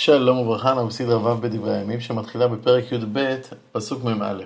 שלום 0.00 0.38
וברכה, 0.38 0.70
אנחנו 0.72 0.88
בסדרה 0.88 1.34
ו' 1.34 1.40
בדברי 1.40 1.76
הימים, 1.76 2.00
שמתחילה 2.00 2.48
בפרק 2.48 2.92
י"ב, 2.92 3.36
פסוק 3.72 4.04
מ"א. 4.04 4.42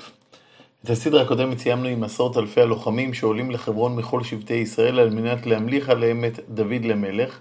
את 0.85 0.91
הסדרה 0.91 1.23
הקודמת 1.23 1.59
סיימנו 1.59 1.89
עם 1.89 2.05
עשרות 2.05 2.37
אלפי 2.37 2.61
הלוחמים 2.61 3.15
שעולים 3.15 3.51
לחברון 3.51 3.97
מכל 3.97 4.23
שבטי 4.23 4.55
ישראל 4.55 4.99
על 4.99 5.11
מנת 5.11 5.47
להמליך 5.47 5.89
עליהם 5.89 6.25
את 6.25 6.41
דוד 6.49 6.85
למלך. 6.85 7.41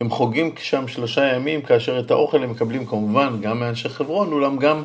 הם 0.00 0.10
חוגגים 0.10 0.50
שם 0.56 0.88
שלושה 0.88 1.34
ימים, 1.34 1.62
כאשר 1.62 2.00
את 2.00 2.10
האוכל 2.10 2.42
הם 2.42 2.50
מקבלים 2.50 2.86
כמובן 2.86 3.40
גם 3.40 3.60
מאנשי 3.60 3.88
חברון, 3.88 4.32
אולם 4.32 4.56
גם 4.56 4.82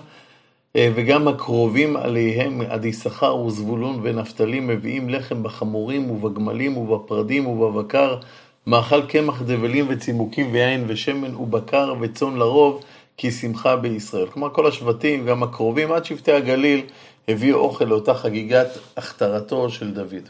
אה, 0.76 0.92
וגם 0.96 1.28
הקרובים 1.28 1.96
עליהם 1.96 2.62
עד 2.70 2.86
יששכר 2.86 3.36
וזבולון 3.36 4.00
ונפתלי 4.04 4.60
מביאים 4.60 5.10
לחם 5.10 5.44
בחמורים 5.44 6.12
ובגמלים 6.12 6.78
ובפרדים 6.78 7.48
ובבקר 7.48 8.18
מאכל 8.68 9.02
קמח 9.05 9.41
דבלים 9.41 9.86
וצימוקים 9.89 10.52
ויין 10.52 10.86
ושמן 10.88 11.36
ובקר 11.36 11.93
וצאן 12.02 12.36
לרוב, 12.36 12.84
כי 13.18 13.32
שמחה 13.32 13.75
בישראל. 13.75 14.27
כלומר, 14.27 14.49
כל 14.49 14.67
השבטים, 14.67 15.26
גם 15.26 15.44
הקרובים, 15.44 15.91
עד 15.91 16.05
שבטי 16.05 16.31
הגליל, 16.31 16.81
הביאו 17.27 17.57
אוכל 17.57 17.85
לאותה 17.85 18.13
חגיגת 18.13 18.68
הכתרתו 18.98 19.70
של 19.70 19.94
דוד. 19.94 20.30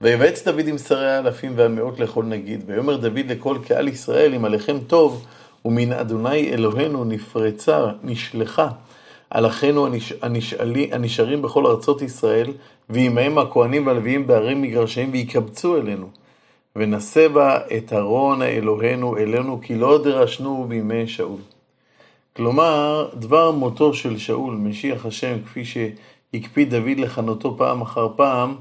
ויבעץ 0.00 0.48
דוד 0.48 0.68
עם 0.68 0.78
שרי 0.78 1.10
האלפים 1.10 1.52
והמאות 1.56 2.00
לכל 2.00 2.24
נגיד, 2.24 2.62
ויאמר 2.66 2.96
דוד 2.96 3.26
לכל 3.28 3.56
קהל 3.66 3.88
ישראל, 3.88 4.34
אם 4.34 4.44
עליכם 4.44 4.78
טוב, 4.86 5.26
ומן 5.64 5.92
אדוני 5.92 6.52
אלוהינו 6.52 7.04
נפרצה, 7.04 7.86
נשלחה, 8.02 8.68
על 9.30 9.46
אחינו 9.46 9.88
הנשארים 10.92 11.42
בכל 11.42 11.66
ארצות 11.66 12.02
ישראל, 12.02 12.52
ועמהם 12.90 13.38
הכהנים 13.38 13.86
והלוויים 13.86 14.26
בערי 14.26 14.54
מגרשיהם, 14.54 15.10
ויקבצו 15.12 15.76
אלינו. 15.76 16.21
ונשא 16.76 17.28
בה 17.28 17.58
את 17.76 17.92
ארון 17.92 18.42
האלוהינו 18.42 19.16
אלינו, 19.16 19.60
כי 19.62 19.74
לא 19.74 20.02
דרשנו 20.04 20.66
בימי 20.68 21.08
שאול. 21.08 21.40
כלומר, 22.36 23.08
דבר 23.14 23.50
מותו 23.50 23.94
של 23.94 24.18
שאול, 24.18 24.54
משיח 24.54 25.06
השם, 25.06 25.36
כפי 25.44 25.64
שהקפיד 25.64 26.74
דוד 26.74 26.98
לכנותו 26.98 27.56
פעם 27.58 27.80
אחר 27.80 28.08
פעם, 28.16 28.54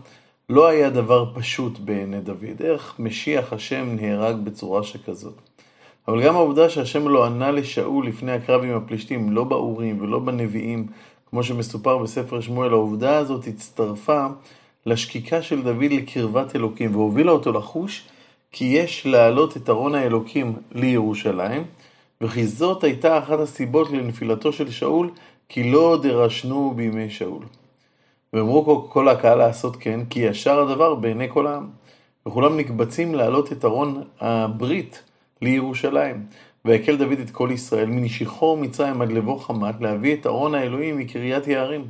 לא 0.50 0.68
היה 0.68 0.90
דבר 0.90 1.26
פשוט 1.34 1.80
בעיני 1.80 2.22
דוד. 2.22 2.62
איך 2.62 2.96
משיח 3.00 3.54
השם 3.54 3.96
נהרג 4.02 4.36
בצורה 4.36 4.84
שכזאת? 4.84 5.34
אבל 6.08 6.24
גם 6.24 6.36
העובדה 6.36 6.70
שהשם 6.70 7.08
לא 7.08 7.26
ענה 7.26 7.52
לשאול 7.52 8.08
לפני 8.08 8.32
הקרב 8.32 8.64
עם 8.64 8.76
הפלישתים, 8.76 9.32
לא 9.32 9.44
באורים 9.44 10.02
ולא 10.02 10.20
בנביאים, 10.20 10.88
כמו 11.30 11.44
שמסופר 11.44 11.98
בספר 11.98 12.42
שמואל, 12.42 12.72
העובדה 12.72 13.18
הזאת 13.18 13.48
הצטרפה 13.48 14.26
לשקיקה 14.86 15.42
של 15.42 15.62
דוד 15.62 15.92
לקרבת 15.92 16.56
אלוקים, 16.56 16.96
והובילה 16.96 17.32
אותו 17.32 17.52
לחוש 17.52 18.08
כי 18.52 18.66
יש 18.66 19.06
להעלות 19.06 19.58
את 19.58 19.70
ארון 19.70 19.96
האלוקים 19.96 20.54
לירושלים, 20.72 21.64
וכי 22.22 22.48
זאת 22.48 22.84
הייתה 22.84 23.18
אחת 23.18 23.40
הסיבות 23.40 23.92
לנפילתו 23.92 24.54
של 24.54 24.72
שאול, 24.72 25.10
כי 25.50 25.72
לא 25.72 26.00
דרשנו 26.04 26.74
בימי 26.76 27.10
שאול. 27.10 27.44
ואמרו 28.34 28.88
כל 28.90 29.10
הקהל 29.10 29.38
לעשות 29.38 29.76
כן, 29.76 30.00
כי 30.10 30.20
ישר 30.20 30.60
הדבר 30.60 30.96
בעיני 30.96 31.28
כל 31.30 31.48
העם. 31.48 31.68
וכולם 32.28 32.58
נקבצים 32.58 33.16
להעלות 33.16 33.52
את 33.52 33.66
ארון 33.66 34.04
הברית 34.20 35.04
לירושלים. 35.42 36.26
ויקל 36.66 36.98
דוד 36.98 37.20
את 37.20 37.30
כל 37.30 37.50
ישראל 37.54 37.86
מנשיכו 37.86 38.58
מצרים 38.58 39.02
עד 39.02 39.12
לבוא 39.12 39.40
חמת, 39.40 39.82
להביא 39.82 40.14
את 40.14 40.26
ארון 40.28 40.56
האלוהים 40.56 40.98
מקריית 40.98 41.48
יערים. 41.48 41.86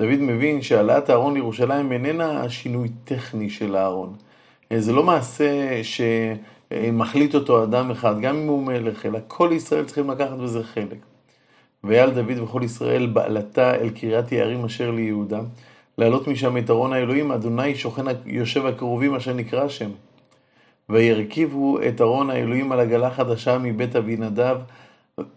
דוד 0.00 0.20
מבין 0.20 0.62
שהעלאת 0.62 1.10
הארון 1.10 1.34
לירושלים 1.34 1.92
איננה 1.92 2.48
שינוי 2.48 2.88
טכני 3.04 3.50
של 3.50 3.76
הארון. 3.76 4.14
זה 4.78 4.92
לא 4.92 5.02
מעשה 5.02 5.80
שמחליט 5.82 7.34
אותו 7.34 7.64
אדם 7.64 7.90
אחד, 7.90 8.20
גם 8.20 8.36
אם 8.36 8.46
הוא 8.46 8.62
מלך, 8.62 9.06
אלא 9.06 9.18
כל 9.28 9.50
ישראל 9.52 9.84
צריכים 9.84 10.10
לקחת 10.10 10.36
בזה 10.36 10.64
חלק. 10.64 10.98
ויעל 11.84 12.10
דוד 12.10 12.38
וכל 12.42 12.60
ישראל 12.64 13.06
בעלתה 13.06 13.74
אל 13.74 13.90
קריית 13.90 14.32
יערים 14.32 14.64
אשר 14.64 14.90
ליהודה, 14.90 15.40
להעלות 15.98 16.28
משם 16.28 16.56
את 16.56 16.70
ארון 16.70 16.92
האלוהים, 16.92 17.32
אדוני 17.32 17.74
שוכן 17.74 18.04
יושב 18.26 18.66
הקרובים 18.66 19.14
אשר 19.14 19.34
נקרא 19.34 19.68
שם. 19.68 19.90
וירכיבו 20.88 21.78
את 21.88 22.00
ארון 22.00 22.30
האלוהים 22.30 22.72
על 22.72 22.80
עגלה 22.80 23.10
חדשה 23.10 23.58
מבית 23.58 23.96
אבינדב, 23.96 24.56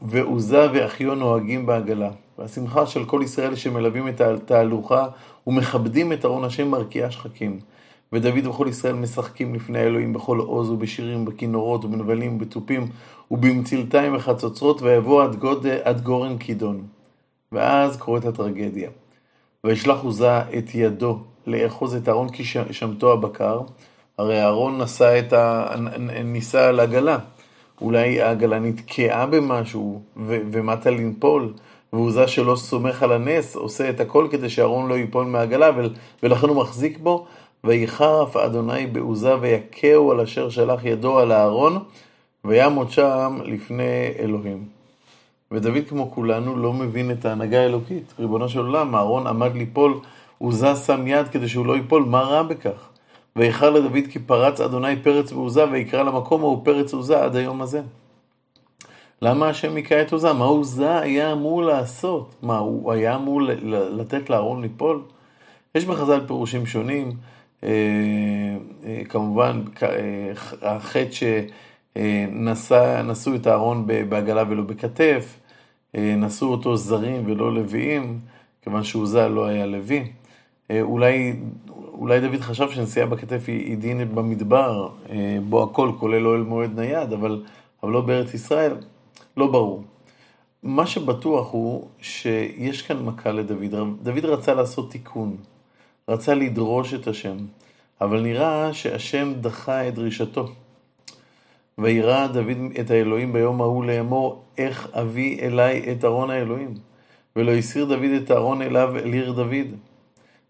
ועוזה 0.01 0.67
ואחיו 0.73 1.15
נוהגים 1.15 1.65
בעגלה. 1.65 2.09
והשמחה 2.41 2.85
של 2.85 3.05
כל 3.05 3.21
ישראל 3.23 3.55
שמלווים 3.55 4.07
את 4.07 4.21
התהלוכה 4.21 5.07
ומכבדים 5.47 6.13
את 6.13 6.25
ארון 6.25 6.43
השם 6.43 6.67
מרקיעה 6.67 7.11
שחקים. 7.11 7.59
ודוד 8.13 8.47
וכל 8.47 8.67
ישראל 8.69 8.93
משחקים 8.93 9.55
לפני 9.55 9.79
האלוהים 9.79 10.13
בכל 10.13 10.39
עוז 10.39 10.69
ובשירים, 10.69 11.25
בכינורות 11.25 11.85
ובנבלים, 11.85 12.37
בתופים 12.37 12.87
ובמצלתיים 13.31 14.15
וחצוצרות, 14.15 14.81
ויבוא 14.81 15.23
עד, 15.23 15.35
גוד, 15.35 15.65
עד 15.83 16.01
גורן 16.01 16.37
כידון. 16.37 16.83
ואז 17.51 17.97
קורית 17.97 18.25
הטרגדיה. 18.25 18.89
וישלח 19.63 20.03
עוזה 20.03 20.39
את 20.39 20.75
ידו 20.75 21.19
לאחוז 21.47 21.95
את 21.95 22.09
אהרון 22.09 22.29
כי 22.29 22.43
שמתו 22.71 23.13
הבקר, 23.13 23.61
הרי 24.17 24.41
אהרון 24.41 24.81
את 25.19 25.33
ה... 25.33 25.75
ניסה 26.23 26.67
על 26.67 26.79
עגלה. 26.79 27.17
אולי 27.81 28.21
העגלה 28.21 28.59
נתקעה 28.59 29.25
במשהו. 29.25 30.01
ומטה 30.25 30.89
לנפול, 30.89 31.53
ועוזה 31.93 32.27
שלא 32.27 32.55
סומך 32.55 33.03
על 33.03 33.11
הנס, 33.11 33.55
עושה 33.55 33.89
את 33.89 33.99
הכל 33.99 34.27
כדי 34.31 34.49
שאהרון 34.49 34.89
לא 34.89 34.93
ייפול 34.93 35.25
מהעגלה, 35.25 35.69
ולכן 36.23 36.47
הוא 36.47 36.57
מחזיק 36.57 36.97
בו, 36.97 37.25
ויחרף 37.63 38.37
אדוני 38.37 38.87
בעוזה 38.87 39.35
ויכהו 39.41 40.11
על 40.11 40.19
אשר 40.19 40.49
שלח 40.49 40.85
ידו 40.85 41.19
על 41.19 41.31
הארון, 41.31 41.79
ויעמוד 42.45 42.91
שם 42.91 43.39
לפני 43.45 44.13
אלוהים. 44.19 44.65
ודוד 45.51 45.83
כמו 45.89 46.11
כולנו 46.11 46.57
לא 46.57 46.73
מבין 46.73 47.11
את 47.11 47.25
ההנהגה 47.25 47.61
האלוקית. 47.61 48.13
ריבונו 48.19 48.49
של 48.49 48.59
עולם, 48.59 48.95
אהרון 48.95 49.27
עמד 49.27 49.55
ליפול, 49.55 49.99
עוזה 50.37 50.75
שם 50.75 51.07
יד 51.07 51.27
כדי 51.27 51.47
שהוא 51.47 51.65
לא 51.65 51.75
ייפול, 51.75 52.03
מה 52.03 52.21
רע 52.21 52.43
בכך? 52.43 52.89
ואיחר 53.35 53.69
לדוד 53.69 54.03
כי 54.11 54.19
פרץ 54.19 54.61
אדוני 54.61 55.03
פרץ 55.03 55.31
בעוזה, 55.31 55.65
ויקרא 55.71 56.03
למקום 56.03 56.41
ההוא 56.41 56.65
פרץ 56.65 56.93
עוזה 56.93 57.23
עד 57.23 57.35
היום 57.35 57.61
הזה. 57.61 57.81
למה 59.23 59.49
השם 59.49 59.75
היכה 59.75 60.01
את 60.01 60.11
עוזה? 60.11 60.33
מה 60.33 60.45
עוזה 60.45 60.99
היה 60.99 61.31
אמור 61.31 61.63
לעשות? 61.63 62.35
מה, 62.41 62.57
הוא 62.57 62.91
היה 62.91 63.15
אמור 63.15 63.41
לתת 63.71 64.29
לאהרון 64.29 64.61
ליפול? 64.61 65.01
יש 65.75 65.85
בחז"ל 65.85 66.21
פירושים 66.27 66.65
שונים. 66.65 67.11
אה, 67.63 67.69
אה, 68.85 69.01
כמובן, 69.09 69.61
אה, 69.83 70.31
החטא 70.61 71.11
שנשאו 71.11 73.35
את 73.35 73.47
הארון 73.47 73.87
בעגלה 74.09 74.43
ולא 74.49 74.63
בכתף, 74.63 75.39
נשאו 75.93 76.47
אותו 76.47 76.77
זרים 76.77 77.23
ולא 77.25 77.53
לוויים, 77.53 78.19
כיוון 78.61 78.83
שעוזה 78.83 79.27
לא 79.27 79.45
היה 79.45 79.65
לוי. 79.65 80.03
אולי, 80.81 81.33
אולי 81.93 82.19
דוד 82.19 82.41
חשב 82.41 82.71
שנסיעה 82.71 83.05
בכתף 83.05 83.43
היא 83.47 83.77
דין 83.77 84.15
במדבר, 84.15 84.89
בו 85.49 85.63
הכל, 85.63 85.91
כולל 85.99 86.27
אוהל 86.27 86.41
מועד 86.41 86.79
נייד, 86.79 87.13
אבל, 87.13 87.43
אבל 87.83 87.91
לא 87.91 88.01
בארץ 88.01 88.33
ישראל, 88.33 88.73
לא 89.37 89.47
ברור. 89.47 89.83
מה 90.63 90.87
שבטוח 90.87 91.51
הוא 91.51 91.87
שיש 92.01 92.81
כאן 92.81 93.05
מכה 93.05 93.31
לדוד. 93.31 93.75
דוד 94.03 94.25
רצה 94.25 94.53
לעשות 94.53 94.91
תיקון. 94.91 95.37
רצה 96.09 96.35
לדרוש 96.35 96.93
את 96.93 97.07
השם, 97.07 97.37
אבל 98.01 98.21
נראה 98.21 98.73
שהשם 98.73 99.33
דחה 99.41 99.87
את 99.87 99.95
דרישתו. 99.95 100.47
וירא 101.77 102.27
דוד 102.27 102.57
את 102.79 102.91
האלוהים 102.91 103.33
ביום 103.33 103.61
ההוא 103.61 103.85
לאמור, 103.85 104.43
איך 104.57 104.89
אביא 104.93 105.39
אליי 105.39 105.91
את 105.91 106.05
ארון 106.05 106.29
האלוהים? 106.29 106.73
ולא 107.35 107.51
הסיר 107.51 107.85
דוד 107.85 108.11
את 108.23 108.31
הארון 108.31 108.61
אליו 108.61 108.97
אל 108.97 109.13
עיר 109.13 109.31
דוד. 109.31 109.75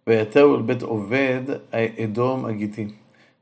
ויתהו 0.08 0.56
אל 0.56 0.62
בית 0.62 0.82
עובד 0.82 1.42
אדום 2.04 2.46
הגיתי. 2.46 2.88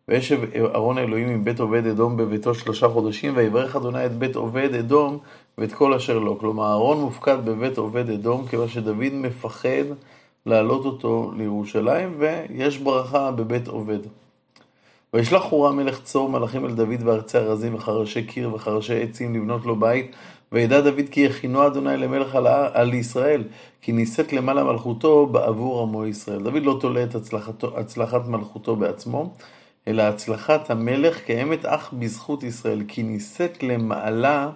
וישב 0.10 0.40
ארון 0.76 0.98
האלוהים 0.98 1.30
עם 1.30 1.44
בית 1.44 1.60
עובד 1.60 1.88
אדום 1.88 2.18
בביתו 2.18 2.56
שלושה 2.56 2.90
חודשים, 2.90 3.34
ויברך 3.36 3.76
אדוני 3.76 4.06
את 4.06 4.18
בית 4.18 4.36
עובד 4.36 4.74
אדום 4.74 5.18
ואת 5.58 5.74
כל 5.74 5.94
אשר 5.94 6.20
לו. 6.20 6.40
כלומר, 6.40 6.66
אהרון 6.66 7.00
מופקד 7.00 7.38
בבית 7.46 7.78
עובד 7.78 8.10
אדום, 8.10 8.48
כיוון 8.48 8.68
שדוד 8.68 9.14
מפחד 9.14 9.84
להעלות 10.46 10.86
אותו 10.86 11.32
לירושלים, 11.38 12.16
ויש 12.18 12.78
ברכה 12.78 13.32
בבית 13.32 13.68
עובד. 13.68 14.00
וישלח 15.14 15.44
חורה 15.44 15.72
מלך 15.72 16.02
צור 16.04 16.30
מלאכים 16.30 16.66
אל 16.66 16.72
דוד 16.72 17.04
בארצי 17.04 17.38
ארזים 17.38 17.76
וחרשי 17.76 18.24
קיר 18.24 18.54
וחרשי 18.54 19.04
עצים 19.04 19.36
לבנות 19.36 19.66
לו 19.66 19.76
בית, 19.76 20.16
וידע 20.52 20.82
דוד 20.82 21.06
כי 21.12 21.22
יכינו 21.22 21.68
אדוני 21.68 21.98
למלך 21.98 22.36
על, 22.36 22.48
על 22.74 22.94
ישראל, 22.94 23.44
כי 23.82 23.92
נישאת 23.92 24.34
למעלה 24.34 24.64
מלכותו 24.64 25.26
בעבור 25.26 25.82
עמו 25.82 26.06
ישראל. 26.06 26.44
דוד 26.44 26.64
לא 26.64 26.78
תולה 26.82 27.04
את 27.04 27.16
הצלחתו, 27.16 27.80
הצלחת 27.80 28.28
מלכותו 28.28 28.76
בעצמו, 28.76 29.34
אלא 29.88 30.02
הצלחת 30.02 30.70
המלך 30.70 31.22
קיימת 31.22 31.66
אך 31.66 31.94
בזכות 31.94 32.44
ישראל, 32.44 32.84
כי 32.88 33.04
נישאת 33.04 33.64
למעלה, 33.64 34.50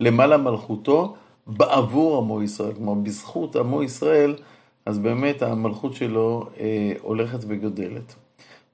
למעלה 0.00 0.36
מלכותו 0.36 1.16
בעבור 1.46 2.18
עמו 2.18 2.42
ישראל. 2.42 2.72
כלומר, 2.72 2.94
בזכות 2.94 3.56
עמו 3.56 3.82
ישראל 3.82 4.34
אז 4.86 4.98
באמת 4.98 5.42
המלכות 5.42 5.94
שלו 5.94 6.48
אה, 6.60 6.92
הולכת 7.00 7.38
וגודלת. 7.48 8.14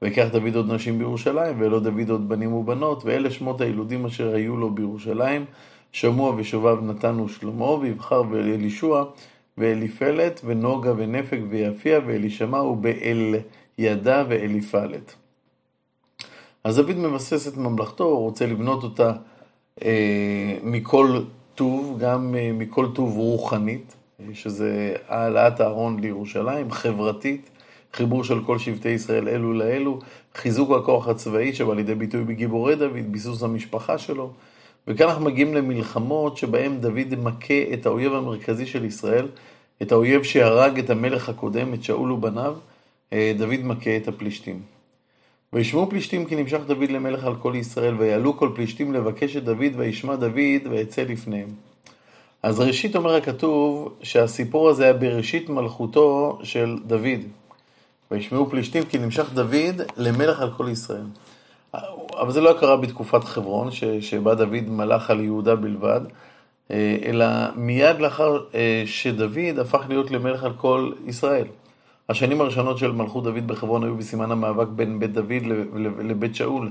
ויקח 0.02 0.26
דוד 0.32 0.56
עוד 0.56 0.72
נשים 0.72 0.98
בירושלים, 0.98 1.60
ואלו 1.60 1.80
דוד 1.80 2.10
עוד 2.10 2.28
בנים 2.28 2.52
ובנות, 2.52 3.04
ואלה 3.04 3.30
שמות 3.30 3.60
הילודים 3.60 4.06
אשר 4.06 4.34
היו 4.34 4.56
לו 4.56 4.70
בירושלים, 4.70 5.44
שמוע 5.92 6.34
ושובב 6.36 6.82
נתנו 6.82 7.28
שלמה, 7.28 7.70
ויבחר 7.70 8.22
ואלישוע, 8.30 9.04
ואליפלת, 9.58 10.40
ונוגה 10.44 10.92
ונפק 10.96 11.38
ויפיע, 11.48 12.00
ואלישמע, 12.06 12.62
ובאל 12.62 13.34
ידע 13.78 14.24
ואליפלת. 14.28 15.14
אז 16.64 16.76
דוד 16.76 16.96
מבסס 16.96 17.48
את 17.48 17.56
ממלכתו, 17.56 18.04
הוא 18.04 18.18
רוצה 18.18 18.46
לבנות 18.46 18.82
אותה 18.82 19.12
אה, 19.84 20.58
מכל 20.62 21.20
טוב, 21.54 21.98
גם 21.98 22.34
אה, 22.38 22.50
מכל 22.52 22.86
טוב 22.94 23.16
רוחנית, 23.16 23.94
אה, 24.20 24.24
שזה 24.34 24.96
העלאת 25.08 25.60
הארון 25.60 26.00
לירושלים, 26.00 26.70
חברתית, 26.70 27.50
חיבור 27.92 28.24
של 28.24 28.44
כל 28.44 28.58
שבטי 28.58 28.88
ישראל 28.88 29.28
אלו 29.28 29.52
לאלו, 29.52 29.98
חיזוק 30.34 30.70
הכוח 30.70 31.08
הצבאי 31.08 31.52
שבא 31.52 31.74
לידי 31.74 31.94
ביטוי 31.94 32.24
בגיבורי 32.24 32.76
דוד, 32.76 33.12
ביסוס 33.12 33.42
המשפחה 33.42 33.98
שלו. 33.98 34.32
וכאן 34.88 35.08
אנחנו 35.08 35.24
מגיעים 35.24 35.54
למלחמות 35.54 36.36
שבהן 36.36 36.80
דוד 36.80 37.14
מכה 37.22 37.62
את 37.72 37.86
האויב 37.86 38.12
המרכזי 38.12 38.66
של 38.66 38.84
ישראל, 38.84 39.28
את 39.82 39.92
האויב 39.92 40.22
שהרג 40.22 40.78
את 40.78 40.90
המלך 40.90 41.28
הקודם, 41.28 41.74
את 41.74 41.84
שאול 41.84 42.12
ובניו, 42.12 42.56
אה, 43.12 43.32
דוד 43.38 43.60
מכה 43.64 43.96
את 43.96 44.08
הפלישתים. 44.08 44.73
וישמעו 45.54 45.90
פלישתים 45.90 46.24
כי 46.24 46.36
נמשך 46.36 46.58
דוד 46.66 46.90
למלך 46.90 47.24
על 47.24 47.36
כל 47.36 47.52
ישראל, 47.56 47.94
ויעלו 47.98 48.36
כל 48.36 48.50
פלישתים 48.54 48.92
לבקש 48.92 49.36
את 49.36 49.44
דוד, 49.44 49.72
וישמע 49.76 50.16
דוד, 50.16 50.66
ויצא 50.70 51.02
לפניהם. 51.02 51.48
אז 52.42 52.60
ראשית 52.60 52.96
אומר 52.96 53.14
הכתוב 53.14 53.94
שהסיפור 54.02 54.68
הזה 54.68 54.84
היה 54.84 54.92
בראשית 54.92 55.48
מלכותו 55.48 56.38
של 56.42 56.78
דוד. 56.86 57.20
וישמעו 58.10 58.50
פלישתים 58.50 58.84
כי 58.84 58.98
נמשך 58.98 59.32
דוד 59.34 59.80
למלך 59.96 60.40
על 60.40 60.50
כל 60.56 60.68
ישראל. 60.70 61.06
אבל 62.20 62.32
זה 62.32 62.40
לא 62.40 62.52
קרה 62.60 62.76
בתקופת 62.76 63.24
חברון, 63.24 63.68
שבה 64.00 64.34
דוד 64.34 64.68
מלך 64.68 65.10
על 65.10 65.20
יהודה 65.20 65.56
בלבד, 65.56 66.00
אה, 66.70 66.96
אלא 67.04 67.26
מיד 67.56 67.98
לאחר 67.98 68.38
אה, 68.54 68.82
שדוד 68.86 69.58
הפך 69.60 69.84
להיות 69.88 70.10
למלך 70.10 70.44
על 70.44 70.52
כל 70.52 70.92
ישראל. 71.06 71.46
השנים 72.08 72.40
הראשונות 72.40 72.78
של 72.78 72.92
מלכות 72.92 73.24
דוד 73.24 73.46
בחברון 73.46 73.84
היו 73.84 73.96
בסימן 73.96 74.30
המאבק 74.30 74.68
בין 74.68 74.98
בית 74.98 75.12
דוד 75.12 75.42
לבית 76.04 76.34
שאול, 76.34 76.70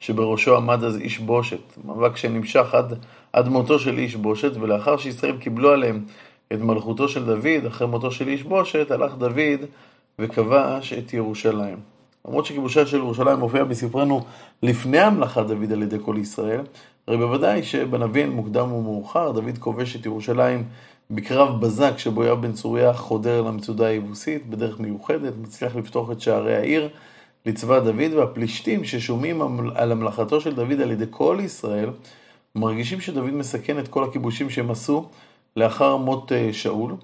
שבראשו 0.00 0.56
עמד 0.56 0.84
אז 0.84 0.96
איש 0.96 1.18
בושת. 1.18 1.76
מאבק 1.84 2.16
שנמשך 2.16 2.74
עד, 2.74 2.98
עד 3.32 3.48
מותו 3.48 3.78
של 3.78 3.98
איש 3.98 4.16
בושת, 4.16 4.56
ולאחר 4.60 4.96
שישראל 4.96 5.36
קיבלו 5.36 5.70
עליהם 5.70 6.04
את 6.52 6.60
מלכותו 6.60 7.08
של 7.08 7.24
דוד, 7.24 7.66
אחרי 7.66 7.86
מותו 7.86 8.10
של 8.10 8.28
איש 8.28 8.42
בושת, 8.42 8.90
הלך 8.90 9.14
דוד 9.14 9.60
וכבש 10.18 10.92
את 10.92 11.14
ירושלים. 11.14 11.78
למרות 12.28 12.46
שכיבושה 12.46 12.86
של 12.86 12.96
ירושלים 12.96 13.38
מופיע 13.38 13.64
בספרנו 13.64 14.24
לפני 14.62 14.98
המלאכת 14.98 15.46
דוד 15.46 15.72
על 15.72 15.82
ידי 15.82 15.96
כל 16.04 16.16
ישראל, 16.18 16.60
הרי 17.08 17.16
בוודאי 17.16 17.62
שבנביא 17.62 18.26
מוקדם 18.26 18.72
ומאוחר 18.72 19.32
דוד 19.32 19.58
כובש 19.58 19.96
את 19.96 20.06
ירושלים 20.06 20.64
בקרב 21.10 21.60
בזק 21.60 21.98
שבו 21.98 22.24
יואב 22.24 22.42
בן 22.42 22.52
צוריה 22.52 22.92
חודר 22.92 23.42
למצודה 23.42 23.86
היבוסית 23.86 24.46
בדרך 24.46 24.80
מיוחדת, 24.80 25.32
מצליח 25.42 25.76
לפתוח 25.76 26.10
את 26.10 26.20
שערי 26.20 26.56
העיר 26.56 26.88
לצבא 27.46 27.80
דוד, 27.80 28.12
והפלישתים 28.16 28.84
ששומעים 28.84 29.42
על 29.74 29.92
המלאכתו 29.92 30.40
של 30.40 30.54
דוד 30.54 30.80
על 30.80 30.90
ידי 30.90 31.04
כל 31.10 31.38
ישראל, 31.40 31.90
מרגישים 32.54 33.00
שדוד 33.00 33.30
מסכן 33.30 33.78
את 33.78 33.88
כל 33.88 34.04
הכיבושים 34.04 34.50
שהם 34.50 34.70
עשו 34.70 35.08
לאחר 35.56 35.96
מות 35.96 36.32
אה, 36.32 36.52
שאול, 36.52 36.94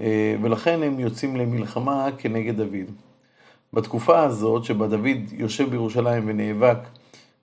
אה, 0.00 0.36
ולכן 0.42 0.82
הם 0.82 1.00
יוצאים 1.00 1.36
למלחמה 1.36 2.08
כנגד 2.18 2.56
דוד. 2.56 2.90
בתקופה 3.72 4.22
הזאת 4.22 4.64
שבה 4.64 4.86
דוד 4.86 5.32
יושב 5.32 5.70
בירושלים 5.70 6.24
ונאבק 6.26 6.78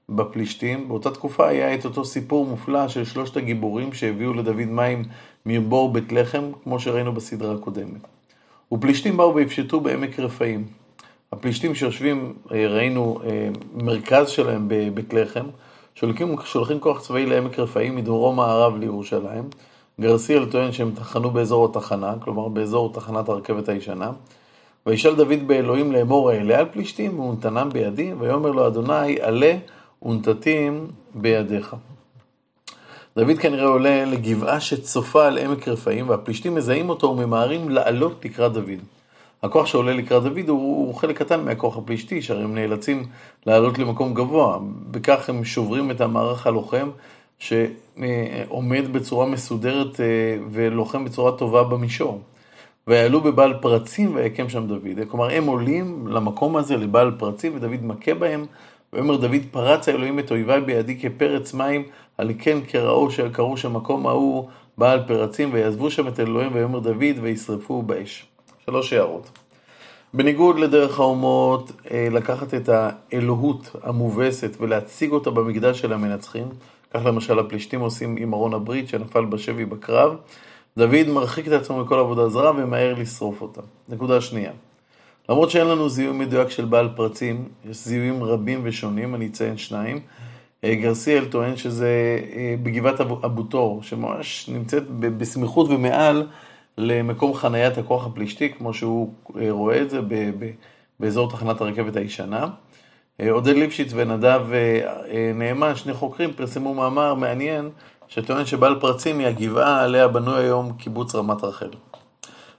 בפלישתים, 0.09 0.87
באותה 0.87 1.11
תקופה 1.11 1.47
היה 1.47 1.75
את 1.75 1.85
אותו 1.85 2.05
סיפור 2.05 2.45
מופלא 2.45 2.87
של 2.87 3.05
שלושת 3.05 3.37
הגיבורים 3.37 3.93
שהביאו 3.93 4.33
לדוד 4.33 4.55
מים 4.55 5.03
מבור 5.45 5.93
בית 5.93 6.11
לחם, 6.11 6.43
כמו 6.63 6.79
שראינו 6.79 7.11
בסדרה 7.11 7.53
הקודמת. 7.53 8.07
ופלישתים 8.71 9.17
באו 9.17 9.35
ויפשטו 9.35 9.79
בעמק 9.79 10.19
רפאים. 10.19 10.67
הפלישתים 11.31 11.75
שיושבים, 11.75 12.33
אה, 12.51 12.67
ראינו 12.67 13.19
אה, 13.25 13.49
מרכז 13.73 14.29
שלהם 14.29 14.65
בבית 14.67 15.13
לחם, 15.13 15.45
שולחים, 15.95 16.35
שולחים 16.45 16.79
כוח 16.79 17.01
צבאי 17.01 17.25
לעמק 17.25 17.59
רפאים 17.59 17.95
מדרום 17.95 18.35
מערב 18.35 18.77
לירושלים. 18.79 19.43
גרסיאל 20.01 20.45
טוען 20.45 20.71
שהם 20.71 20.91
תחנו 20.95 21.29
באזור 21.29 21.65
התחנה, 21.65 22.13
כלומר 22.19 22.47
באזור 22.47 22.93
תחנת 22.93 23.29
הרכבת 23.29 23.69
הישנה. 23.69 24.11
וישאל 24.85 25.15
דוד 25.15 25.47
באלוהים 25.47 25.91
לאמור 25.91 26.31
אעלה 26.31 26.59
על 26.59 26.65
פלישתים 26.71 27.19
ונתנם 27.19 27.69
בידי, 27.73 28.13
ויאמר 28.19 28.51
לו 28.51 28.67
אדוני 28.67 29.21
עלה 29.21 29.57
ונתתים 30.03 30.88
בידיך. 31.15 31.75
דוד 33.18 33.38
כנראה 33.39 33.68
עולה 33.68 34.06
לגבעה 34.06 34.59
שצופה 34.59 35.27
על 35.27 35.38
עמק 35.38 35.68
רפאים, 35.68 36.09
והפלישתים 36.09 36.56
מזהים 36.56 36.89
אותו 36.89 37.07
וממהרים 37.07 37.69
לעלות 37.69 38.25
לקראת 38.25 38.53
דוד. 38.53 38.80
הכוח 39.44 39.65
שעולה 39.65 39.94
לקראת 39.94 40.24
דוד 40.24 40.50
הוא, 40.50 40.88
הוא 40.88 40.95
חלק 40.95 41.18
קטן 41.18 41.45
מהכוח 41.45 41.77
הפלישתי, 41.77 42.21
שהרי 42.21 42.44
הם 42.44 42.56
נאלצים 42.56 43.06
לעלות 43.45 43.80
למקום 43.80 44.13
גבוה. 44.13 44.59
בכך 44.92 45.30
הם 45.30 45.45
שוברים 45.45 45.92
את 45.92 46.01
המערך 46.01 46.48
הלוחם, 46.48 46.89
שעומד 47.39 48.94
בצורה 48.94 49.25
מסודרת 49.25 50.00
אה, 50.00 50.06
ולוחם 50.51 51.06
בצורה 51.06 51.31
טובה 51.31 51.63
במישור. 51.63 52.21
ויעלו 52.88 53.21
בבעל 53.21 53.53
פרצים 53.62 54.15
ויקם 54.15 54.50
שם 54.50 54.68
דוד. 54.68 55.00
כלומר, 55.07 55.30
הם 55.30 55.45
עולים 55.45 56.07
למקום 56.07 56.57
הזה, 56.57 56.77
לבעל 56.77 57.12
פרצים, 57.18 57.56
ודוד 57.56 57.83
מכה 57.83 58.13
בהם, 58.13 58.45
ויאמר 58.95 59.15
דוד 59.15 59.42
פרץ 59.51 59.89
האלוהים 59.89 60.19
את 60.19 60.31
אויביי 60.31 60.62
בידי 60.62 61.00
כפרץ 61.00 61.53
מים, 61.53 61.83
על 62.18 62.31
כן 62.39 62.62
קראו 62.62 63.12
שקראו 63.12 63.57
שמקום 63.57 64.07
ההוא 64.07 64.50
בעל 64.77 65.00
פרצים, 65.07 65.50
ויעזבו 65.53 65.92
שם 65.92 66.07
את 66.07 66.19
אלוהים, 66.19 66.51
ויאמר 66.53 66.80
דוד, 66.80 67.19
וישרפו 67.21 67.81
באש. 67.81 68.25
שלוש 68.65 68.94
הערות. 68.94 69.30
בניגוד 70.13 70.59
לדרך 70.59 71.00
האומות, 71.00 71.71
אה, 71.92 72.07
לקחת 72.12 72.53
את 72.53 72.69
האלוהות 72.69 73.75
המובסת 73.83 74.57
ולהציג 74.59 75.12
אותה 75.12 75.31
במקדש 75.31 75.81
של 75.81 75.94
המנצחים, 75.94 76.48
כך 76.94 77.06
למשל 77.06 77.39
הפלישתים 77.39 77.80
עושים 77.80 78.15
עם 78.19 78.33
ארון 78.33 78.53
הברית 78.53 78.89
שנפל 78.89 79.25
בשבי 79.25 79.65
בקרב, 79.65 80.15
דוד 80.77 81.07
מרחיק 81.07 81.48
את 81.48 81.51
עצמו 81.51 81.80
מכל 81.80 82.00
עבודה 82.00 82.30
זרה 82.30 82.51
ומהר 82.57 82.94
לשרוף 82.94 83.41
אותה. 83.41 83.62
נקודה 83.89 84.21
שנייה. 84.21 84.51
למרות 85.30 85.51
שאין 85.51 85.68
לנו 85.68 85.89
זיהוי 85.89 86.18
מדויק 86.18 86.50
של 86.50 86.66
בעל 86.66 86.89
פרצים, 86.95 87.48
יש 87.69 87.77
זיהויים 87.77 88.24
רבים 88.24 88.62
ושונים, 88.63 89.16
אני 89.16 89.27
אציין 89.27 89.57
שניים. 89.57 90.00
אה, 90.63 90.75
גרסיאל 90.75 91.25
טוען 91.25 91.57
שזה 91.57 92.19
אה, 92.36 92.56
בגבעת 92.63 93.01
אבו 93.01 93.44
תור, 93.44 93.83
שממש 93.83 94.50
נמצאת 94.50 94.83
בסמיכות 94.89 95.69
ומעל 95.69 96.27
למקום 96.77 97.34
חניית 97.34 97.77
הכוח 97.77 98.05
הפלישתי, 98.05 98.53
כמו 98.53 98.74
שהוא 98.74 99.13
אה, 99.41 99.51
רואה 99.51 99.82
את 99.82 99.89
זה 99.89 100.00
באזור 101.00 101.32
תחנת 101.32 101.62
הרכבת 101.62 101.96
הישנה. 101.96 102.48
עודד 103.29 103.55
ליפשיץ 103.55 103.91
ונדב 103.96 104.41
נאמן, 105.36 105.75
שני 105.75 105.94
חוקרים, 105.94 106.34
פרסמו 106.34 106.74
מאמר 106.74 107.13
מעניין 107.13 107.70
שטוען 108.08 108.46
שבעל 108.46 108.79
פרצים 108.79 109.20
היא 109.20 109.27
הגבעה 109.27 109.84
עליה 109.84 110.08
בנוי 110.08 110.44
היום 110.44 110.74
קיבוץ 110.77 111.15
רמת 111.15 111.44
רחל. 111.44 111.70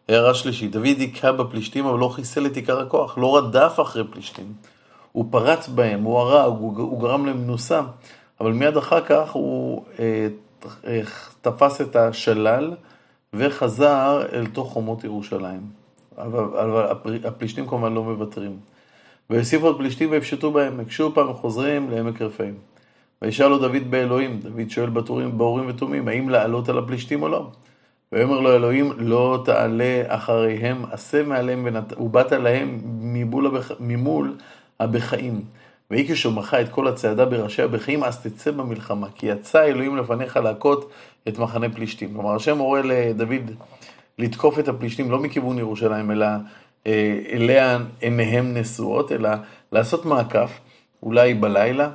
הערה 0.08 0.34
שלישית, 0.34 0.72
דוד 0.72 0.98
היכה 0.98 1.32
בפלישתים 1.32 1.86
אבל 1.86 1.98
לא 1.98 2.08
חיסל 2.08 2.46
את 2.46 2.56
עיקר 2.56 2.80
הכוח, 2.80 3.18
לא 3.18 3.36
רדף 3.36 3.76
אחרי 3.82 4.04
פלישתים. 4.10 4.52
הוא 5.12 5.24
פרץ 5.30 5.68
בהם, 5.68 6.02
הוא 6.02 6.18
הרג, 6.18 6.58
הוא, 6.58 6.78
הוא 6.78 7.00
גרם 7.00 7.26
להם 7.26 7.42
מנוסה, 7.42 7.80
אבל 8.40 8.52
מיד 8.52 8.76
אחר 8.76 9.00
כך 9.00 9.30
הוא 9.32 9.84
אה, 9.98 10.28
אה, 10.86 11.00
תפס 11.40 11.80
את 11.80 11.96
השלל 11.96 12.74
וחזר 13.34 14.22
אל 14.32 14.46
תוך 14.46 14.72
חומות 14.72 15.04
ירושלים. 15.04 15.60
אבל, 16.18 16.58
אבל 16.58 17.18
הפלישתים 17.24 17.66
כמובן 17.66 17.94
לא 17.94 18.04
מוותרים. 18.04 18.56
והוסיפו 19.30 19.70
את 19.70 19.76
פלישתים 19.76 20.10
ויפשטו 20.10 20.50
בעמק, 20.50 20.90
שוב 20.90 21.14
פעם 21.14 21.32
חוזרים 21.32 21.90
לעמק 21.90 22.22
רפאים. 22.22 22.54
וישאל 23.22 23.48
לו 23.48 23.58
דוד 23.58 23.90
באלוהים, 23.90 24.40
דוד 24.40 24.70
שואל 24.70 24.90
בתורים, 24.90 25.38
באורים 25.38 25.68
ותומים, 25.68 26.08
האם 26.08 26.28
לעלות 26.28 26.68
על 26.68 26.78
הפלישתים 26.78 27.22
או 27.22 27.28
לא? 27.28 27.50
ויאמר 28.12 28.40
לו 28.40 28.56
אלוהים, 28.56 28.92
לא 28.96 29.42
תעלה 29.44 30.02
אחריהם, 30.06 30.84
עשה 30.90 31.22
מעליהם 31.22 31.66
ובאת 32.00 32.32
להם 32.32 32.80
ממול, 32.84 33.46
הבח... 33.46 33.70
ממול 33.80 34.36
הבכאים. 34.80 35.44
ויהי 35.90 36.08
כשומחה 36.08 36.60
את 36.60 36.68
כל 36.68 36.88
הצעדה 36.88 37.24
בראשי 37.24 37.62
הבכאים, 37.62 38.04
אז 38.04 38.22
תצא 38.22 38.50
במלחמה, 38.50 39.06
כי 39.14 39.26
יצא 39.26 39.64
אלוהים 39.64 39.96
לפניך 39.96 40.36
להכות 40.36 40.90
את 41.28 41.38
מחנה 41.38 41.68
פלישתים. 41.68 42.14
כלומר, 42.14 42.34
השם 42.34 42.56
מורה 42.56 42.80
לדוד 42.84 43.50
לתקוף 44.18 44.58
את 44.58 44.68
הפלישתים 44.68 45.10
לא 45.10 45.18
מכיוון 45.18 45.58
ירושלים, 45.58 46.10
אלא 46.10 46.26
אה, 46.86 47.20
אליה 47.32 47.78
עיניהם 48.00 48.56
נשואות, 48.56 49.12
אלא 49.12 49.30
לעשות 49.72 50.04
מעקף, 50.04 50.50
אולי 51.02 51.34
בלילה, 51.34 51.90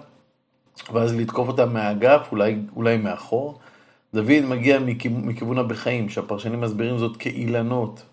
ואז 0.94 1.16
לתקוף 1.16 1.48
אותם 1.48 1.74
מהאגף, 1.74 2.28
אולי, 2.32 2.56
אולי 2.76 2.98
מאחור. 2.98 3.60
דוד 4.14 4.42
מגיע 4.50 4.80
מכיוון 5.10 5.58
הבחיים, 5.58 6.10
שהפרשנים 6.10 6.62
מסבירים 6.62 6.98
זאת 6.98 7.18
כאילנות. 7.18 8.04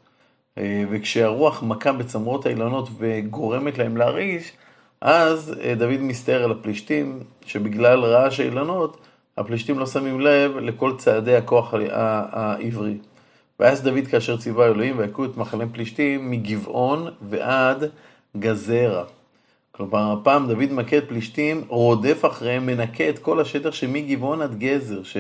אה, 0.58 0.84
וכשהרוח 0.90 1.62
מכה 1.62 1.92
בצמרות 1.92 2.46
האילנות 2.46 2.88
וגורמת 2.98 3.78
להם 3.78 3.96
להרעיש, 3.96 4.52
אז 5.00 5.54
אה, 5.62 5.74
דוד 5.74 6.00
מסתער 6.00 6.44
על 6.44 6.52
הפלישתים, 6.52 7.20
שבגלל 7.46 8.04
רעש 8.04 8.40
האילנות, 8.40 9.00
הפלישתים 9.36 9.78
לא 9.78 9.86
שמים 9.86 10.20
לב 10.20 10.56
לכל 10.56 10.92
צעדי 10.98 11.36
הכוח 11.36 11.74
העברי. 12.32 12.98
ואז 13.60 13.82
דוד 13.82 14.06
כאשר 14.10 14.36
ציווה 14.36 14.66
אלוהים 14.66 14.98
והכו 14.98 15.24
את 15.24 15.36
מחנה 15.36 15.64
פלישתים 15.72 16.30
מגבעון 16.30 17.06
ועד 17.22 17.84
גזרה. 18.38 19.04
כלומר, 19.72 20.12
הפעם 20.12 20.48
דוד 20.48 20.72
מכה 20.72 20.98
את 20.98 21.08
פלישתים, 21.08 21.64
רודף 21.68 22.24
אחריהם, 22.24 22.66
מנקה 22.66 23.08
את 23.08 23.18
כל 23.18 23.40
השטח 23.40 23.72
שמגבעון 23.72 24.42
עד 24.42 24.58
גזר, 24.58 25.02
ש, 25.02 25.16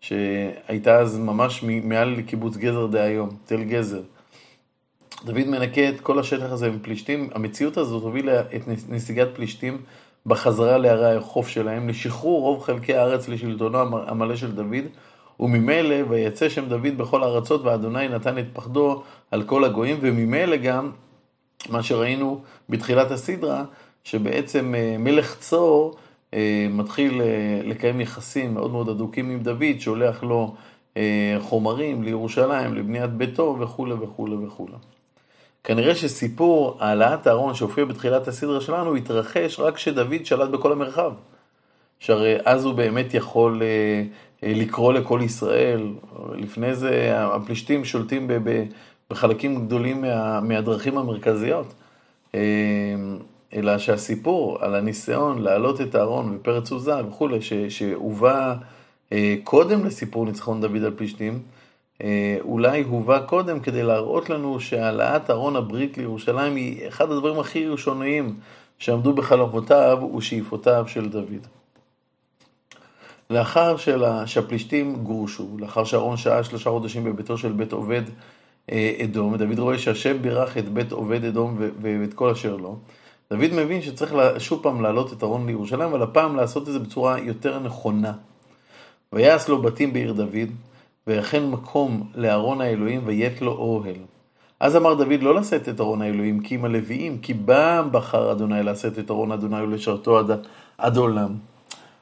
שהייתה 0.00 0.98
אז 0.98 1.18
ממש 1.18 1.62
מעל 1.62 2.22
קיבוץ 2.26 2.56
גזר 2.56 2.86
דהיום, 2.86 3.30
תל 3.44 3.62
גזר. 3.62 4.00
דוד 5.24 5.46
מנקה 5.46 5.88
את 5.88 6.00
כל 6.00 6.18
השטח 6.18 6.50
הזה 6.50 6.70
מפלישתים, 6.70 7.28
המציאות 7.34 7.76
הזאת 7.76 8.02
הובילה 8.02 8.40
את 8.40 8.68
נסיגת 8.88 9.28
פלישתים 9.34 9.78
בחזרה 10.26 10.78
לערי 10.78 11.16
החוף 11.16 11.48
שלהם, 11.48 11.88
לשחרור 11.88 12.42
רוב 12.42 12.62
חלקי 12.62 12.94
הארץ 12.94 13.28
לשלטונו 13.28 13.78
המלא 14.06 14.36
של 14.36 14.52
דוד, 14.52 14.84
וממילא 15.40 15.96
ויצא 16.08 16.48
שם 16.48 16.68
דוד 16.68 16.98
בכל 16.98 17.22
הארצות, 17.22 17.64
ואדוני 17.64 18.08
נתן 18.08 18.38
את 18.38 18.46
פחדו 18.52 19.02
על 19.30 19.42
כל 19.42 19.64
הגויים, 19.64 19.98
וממילא 20.00 20.56
גם 20.56 20.90
מה 21.68 21.82
שראינו 21.82 22.40
בתחילת 22.68 23.10
הסדרה, 23.10 23.64
שבעצם 24.04 24.74
אה, 24.74 24.96
מלך 24.98 25.36
צור 25.38 25.96
מתחיל 26.70 27.22
אה, 27.22 27.60
לקיים 27.64 28.00
יחסים 28.00 28.54
מאוד 28.54 28.70
מאוד 28.70 28.88
אדוקים 28.88 29.30
עם 29.30 29.40
דוד, 29.40 29.78
שולח 29.78 30.22
לו 30.22 30.54
חומרים 31.38 32.02
לירושלים, 32.02 32.74
לבניית 32.74 33.10
ביתו 33.10 33.56
וכולי 33.60 33.92
וכולי 33.92 34.34
וכולי. 34.34 34.72
כנראה 35.64 35.94
שסיפור 35.94 36.76
העלאת 36.80 37.26
הארון 37.26 37.54
שהופיע 37.54 37.84
בתחילת 37.84 38.28
הסדרה 38.28 38.60
שלנו 38.60 38.96
התרחש 38.96 39.60
רק 39.60 39.74
כשדוד 39.74 40.26
שלט 40.26 40.48
בכל 40.48 40.72
המרחב. 40.72 41.12
שהרי 41.98 42.36
אז 42.44 42.64
הוא 42.64 42.74
באמת 42.74 43.14
יכול 43.14 43.62
לקרוא 44.42 44.92
לכל 44.92 45.20
ישראל. 45.24 45.92
לפני 46.34 46.74
זה 46.74 47.12
הפלישתים 47.16 47.84
שולטים 47.84 48.30
בחלקים 49.10 49.66
גדולים 49.66 50.00
מה, 50.00 50.40
מהדרכים 50.40 50.98
המרכזיות. 50.98 51.74
אלא 53.54 53.78
שהסיפור 53.78 54.58
על 54.60 54.74
הניסיון 54.74 55.42
להעלות 55.42 55.80
את 55.80 55.94
הארון 55.94 56.36
ופרץ 56.36 56.72
עוזה 56.72 57.06
וכולי, 57.06 57.38
שהובא 57.68 58.54
אה, 59.12 59.34
קודם 59.44 59.84
לסיפור 59.84 60.24
ניצחון 60.26 60.60
דוד 60.60 60.84
על 60.84 60.94
פלישתים, 60.96 61.42
אה, 62.02 62.38
אולי 62.40 62.82
הובא 62.82 63.20
קודם 63.26 63.60
כדי 63.60 63.82
להראות 63.82 64.30
לנו 64.30 64.60
שהעלאת 64.60 65.30
ארון 65.30 65.56
הברית 65.56 65.98
לירושלים 65.98 66.56
היא 66.56 66.88
אחד 66.88 67.10
הדברים 67.10 67.38
הכי 67.38 67.66
ראשוניים 67.68 68.34
שעמדו 68.78 69.12
בחלומותיו 69.12 69.98
ושאיפותיו 70.16 70.84
של 70.88 71.08
דוד. 71.08 71.46
לאחר 73.30 73.76
שהפלישתים 74.26 74.96
גורשו, 74.96 75.48
לאחר 75.58 75.84
שאהרון 75.84 76.16
שהה 76.16 76.44
שלושה 76.44 76.70
חודשים 76.70 77.04
בביתו 77.04 77.38
של 77.38 77.52
בית 77.52 77.72
עובד 77.72 78.02
אה, 78.72 78.92
אדום, 79.04 79.36
דוד 79.36 79.58
רואה 79.58 79.78
שהשם 79.78 80.22
בירך 80.22 80.58
את 80.58 80.68
בית 80.68 80.92
עובד 80.92 81.24
אדום 81.24 81.56
ואת 81.80 82.14
כל 82.14 82.30
אשר 82.30 82.56
לו, 82.56 82.78
דוד 83.32 83.52
מבין 83.52 83.82
שצריך 83.82 84.14
שוב 84.38 84.62
פעם 84.62 84.80
להעלות 84.80 85.12
את 85.12 85.22
ארון 85.22 85.46
לירושלים, 85.46 85.88
אבל 85.88 86.02
הפעם 86.02 86.36
לעשות 86.36 86.68
את 86.68 86.72
זה 86.72 86.78
בצורה 86.78 87.18
יותר 87.18 87.58
נכונה. 87.58 88.12
ויעש 89.12 89.48
לו 89.48 89.62
בתים 89.62 89.92
בעיר 89.92 90.12
דוד, 90.12 90.50
ויכן 91.06 91.46
מקום 91.46 92.10
לארון 92.14 92.60
האלוהים, 92.60 93.02
ויית 93.04 93.42
לו 93.42 93.52
אוהל. 93.52 93.96
אז 94.60 94.76
אמר 94.76 94.94
דוד 94.94 95.22
לא 95.22 95.34
לשאת 95.34 95.68
את 95.68 95.80
ארון 95.80 96.02
האלוהים, 96.02 96.40
כי 96.40 96.54
אם 96.54 96.64
הלוויים, 96.64 97.18
כי 97.18 97.34
בם 97.34 97.88
בחר 97.92 98.32
אדוני 98.32 98.62
לשאת 98.62 98.98
את 98.98 99.10
ארון 99.10 99.32
אדוני 99.32 99.62
ולשרתו 99.62 100.18
עד, 100.18 100.30
עד 100.78 100.96
עולם. 100.96 101.34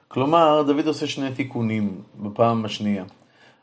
כלומר, 0.08 0.62
דוד 0.62 0.86
עושה 0.86 1.06
שני 1.06 1.32
תיקונים 1.32 2.00
בפעם 2.22 2.64
השנייה. 2.64 3.04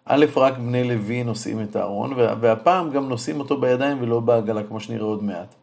א', 0.06 0.26
רק 0.36 0.58
בני 0.58 0.84
לוי 0.84 1.24
נושאים 1.24 1.62
את 1.62 1.76
הארון, 1.76 2.14
והפעם 2.40 2.92
גם 2.92 3.10
נושאים 3.10 3.40
אותו 3.40 3.62
בידיים 3.62 3.98
ולא 4.02 4.20
בעגלה, 4.20 4.64
כמו 4.64 4.80
שנראה 4.80 5.06
עוד 5.06 5.24
מעט. 5.24 5.56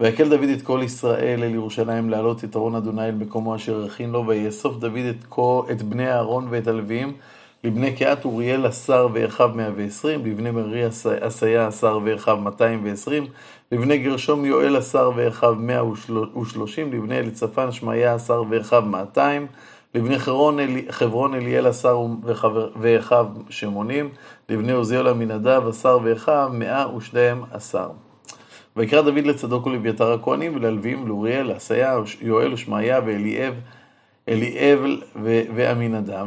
ויקל 0.00 0.28
דוד 0.28 0.48
את 0.48 0.62
כל 0.62 0.80
ישראל 0.84 1.42
אל 1.42 1.54
ירושלים 1.54 2.10
להעלות 2.10 2.44
את 2.44 2.56
ארון 2.56 2.74
אדוני 2.74 3.04
אל 3.04 3.14
מקומו 3.14 3.56
אשר 3.56 3.84
הכין 3.84 4.10
לו, 4.10 4.26
ויאסוף 4.26 4.76
דוד 4.76 5.04
את, 5.10 5.24
כל, 5.28 5.62
את 5.70 5.82
בני 5.82 6.12
אהרון 6.12 6.46
ואת 6.50 6.66
הלוויים, 6.66 7.12
לבני 7.64 7.96
קהת 7.96 8.24
אוריאל 8.24 8.66
עשר 8.66 9.08
ואחיו 9.12 9.50
מאה 9.54 9.70
ועשרים, 9.76 10.26
לבני 10.26 10.50
מרי 10.50 10.84
עשיה 11.20 11.66
עשר 11.66 11.98
ואחיו 12.04 12.36
מאתיים 12.36 12.84
ועשרים, 12.84 13.26
לבני 13.72 13.98
גרשום 13.98 14.44
יואל 14.44 14.76
עשר 14.76 15.10
ואחיו 15.16 15.54
מאה 15.58 15.82
ושלושים, 16.36 16.92
לבני 16.92 17.18
אליצפן 17.18 17.72
שמעיה 17.72 18.14
עשר 18.14 18.42
ואחיו 18.50 18.82
מאתיים, 18.82 19.46
לבני 19.94 20.18
חברון, 20.18 20.60
אלי, 20.60 20.86
חברון 20.90 21.34
אליאל 21.34 21.66
עשר 21.66 22.06
ואחיו 22.80 23.26
שמונים, 23.50 24.08
לבני 24.48 24.72
עוזיאל 24.72 25.08
עמינדב 25.08 25.62
עשר 25.68 25.98
ואחיו 26.04 26.50
מאה 26.52 26.96
ושניהם 26.96 27.42
עשר. 27.52 27.88
ויקרא 28.76 29.02
דוד 29.02 29.26
לצדוק 29.26 29.66
ולאביתר 29.66 30.12
הכהנים 30.12 30.56
וללווים 30.56 31.02
ולאוריאל, 31.02 31.46
לעשיה, 31.46 31.98
יואל 32.20 32.52
ושמעיה 32.52 33.00
ואליאב, 33.06 33.54
אליאב 34.28 34.80
ועמינדב. 35.54 36.26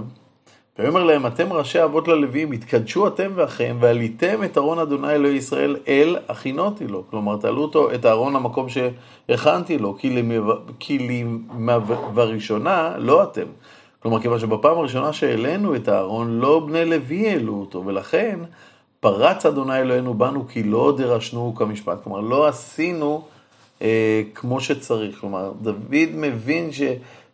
ויאמר 0.79 1.03
להם, 1.03 1.25
אתם 1.25 1.53
ראשי 1.53 1.83
אבות 1.83 2.07
ללווים, 2.07 2.51
התקדשו 2.51 3.07
אתם 3.07 3.31
ואחיהם, 3.35 3.77
ועליתם 3.79 4.43
את 4.43 4.57
ארון 4.57 4.79
אדוני 4.79 5.11
אלוהי 5.11 5.35
ישראל 5.35 5.77
אל 5.87 6.17
הכינותי 6.29 6.87
לו. 6.87 7.03
כלומר, 7.09 7.37
תעלו 7.37 7.61
אותו, 7.61 7.93
את 7.93 8.05
הארון 8.05 8.33
למקום 8.33 8.67
שהכנתי 8.69 9.77
לו, 9.77 9.97
כי 10.79 11.29
לראשונה 12.15 12.93
לא 12.97 13.23
אתם. 13.23 13.45
כלומר, 13.99 14.21
כיוון 14.21 14.39
שבפעם 14.39 14.77
הראשונה 14.77 15.13
שהעלינו 15.13 15.75
את 15.75 15.87
הארון, 15.87 16.39
לא 16.39 16.59
בני 16.59 16.85
לוי 16.85 17.29
העלו 17.29 17.53
אותו, 17.53 17.85
ולכן 17.85 18.39
פרץ 18.99 19.45
אדוני 19.45 19.79
אלוהינו 19.79 20.13
בנו 20.13 20.47
כי 20.47 20.63
לא 20.63 20.93
דרשנו 20.97 21.55
כמשפט. 21.55 22.03
כלומר, 22.03 22.19
לא 22.19 22.47
עשינו 22.47 23.23
אה, 23.81 24.21
כמו 24.35 24.61
שצריך. 24.61 25.19
כלומר, 25.19 25.51
דוד 25.61 26.09
מבין 26.13 26.71
ש, 26.71 26.81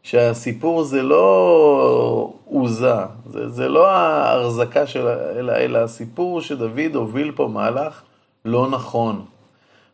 שהסיפור 0.03 0.83
זה 0.83 1.03
לא 1.03 2.33
עוזה, 2.45 2.95
זה, 3.25 3.49
זה 3.49 3.69
לא 3.69 3.87
ההחזקה 3.87 4.87
של, 4.87 5.07
אלא, 5.07 5.51
אלא 5.51 5.77
הסיפור 5.77 6.41
שדוד 6.41 6.95
הוביל 6.95 7.31
פה 7.35 7.47
מהלך 7.47 8.01
לא 8.45 8.69
נכון. 8.69 9.25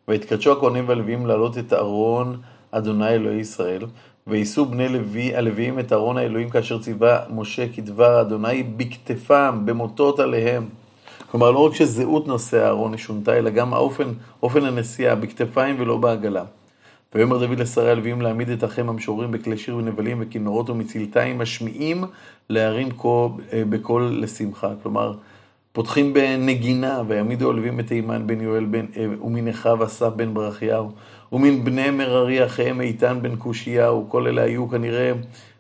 והתקדשו 0.08 0.52
הכהנים 0.52 0.90
והלוויים 0.90 1.26
להעלות 1.26 1.58
את 1.58 1.74
ארון 1.74 2.38
אדוני 2.72 3.10
אלוהי 3.10 3.40
ישראל, 3.40 3.86
ויישאו 4.28 4.66
בני 4.66 4.90
לוי, 4.90 5.36
הלוויים 5.36 5.80
את 5.80 5.94
ארון 5.94 6.18
האלוהים 6.18 6.50
כאשר 6.50 6.80
ציווה 6.80 7.20
משה 7.30 7.66
כדבר 7.76 8.22
אדוני 8.22 8.64
בכתפם, 8.64 9.62
במוטות 9.66 10.20
עליהם. 10.20 10.70
כלומר, 11.32 11.52
לא 11.52 11.60
רק 11.60 11.76
שזהות 11.76 12.28
נושא 12.28 12.66
הארון 12.66 12.98
שונתה, 12.98 13.38
אלא 13.38 13.50
גם 13.50 13.74
האופן, 13.74 14.08
אופן 14.44 14.66
הנסיעה, 14.66 15.16
בכתפיים 15.16 15.76
ולא 15.80 15.98
בעגלה. 15.98 16.44
ויאמר 17.16 17.38
דוד 17.38 17.60
לשרי 17.60 17.92
הלוויים 17.92 18.22
להעמיד 18.22 18.50
את 18.50 18.64
אחיהם 18.64 18.90
המשוררים 18.90 19.32
בכלי 19.32 19.58
שיר 19.58 19.76
ונבלים 19.76 20.18
וכינורות 20.22 20.70
ומצלתיים 20.70 21.40
משמיעים 21.40 22.04
להרים 22.50 22.90
אה, 23.54 23.64
בקול 23.70 24.18
לשמחה. 24.22 24.70
כלומר, 24.84 25.14
פותחים 25.72 26.14
בנגינה, 26.14 27.02
ויעמידו 27.08 27.50
הלווים 27.50 27.80
את 27.80 27.92
אימן 27.92 28.28
בן 28.28 28.42
יואל 28.42 28.66
בן, 28.66 28.86
אה, 28.98 29.06
ומן 29.22 29.48
אחיו 29.48 29.86
אסף 29.86 30.10
בן 30.16 30.34
ברכיהו, 30.34 30.92
ומן 31.32 31.64
בני 31.64 31.90
מררי 31.90 32.46
אחיהם 32.46 32.82
איתן 32.82 33.20
בן 33.22 33.36
קושיהו, 33.36 34.10
כל 34.10 34.28
אלה 34.28 34.42
היו 34.42 34.70
כנראה 34.70 35.12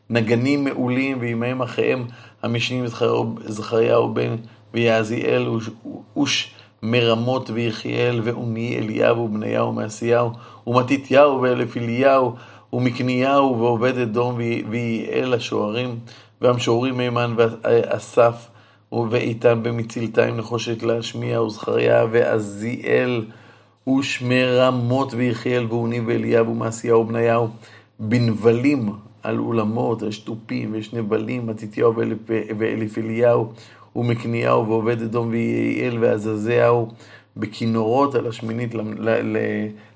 נגנים 0.09 0.63
מעולים, 0.63 1.17
ועמהם 1.21 1.61
אחיהם 1.61 2.05
המשנים 2.43 2.85
זכריהו 3.45 4.13
בן 4.13 4.35
ויעזיאל 4.73 5.47
אוש 6.15 6.53
מרמות 6.83 7.49
ויחיאל 7.49 8.21
ואומי 8.23 8.77
אליהו 8.77 9.17
ובניהו 9.17 9.69
ומעשיהו 9.69 10.31
ומתתיהו 10.67 11.41
ואלף 11.41 11.77
אליהו 11.77 12.35
ומקניהו 12.73 13.59
ועובד 13.59 13.97
אדום 13.97 14.37
ויעל 14.69 15.33
השוערים 15.33 15.99
והמשוררים 16.41 16.97
מימן 16.97 17.33
ואסף 17.37 18.47
ואיתן 19.09 19.63
במצלתיים 19.63 20.37
נחושת 20.37 20.83
להשמיע 20.83 21.41
וזכריה 21.41 22.05
ועזיאל 22.11 23.25
ושמרמות 23.89 25.13
ויחיאל 25.13 25.65
ואוני 25.69 25.99
ואליהו 25.99 26.47
ומעשיהו 26.47 27.01
ובניהו 27.01 27.47
בנבלים 27.99 28.89
על 29.23 29.39
אולמות, 29.39 30.01
יש 30.01 30.19
תופים 30.19 30.73
ויש 30.73 30.93
נבלים, 30.93 31.47
מתתיהו 31.47 31.93
ואלף 32.57 32.97
אליהו 32.97 33.53
ומקניהו 33.95 34.67
ועובד 34.67 35.01
אדום 35.01 35.29
ויעל 35.29 35.97
ועזזיהו 36.03 36.87
בכינורות 37.37 38.15
על 38.15 38.27
השמינית 38.27 38.75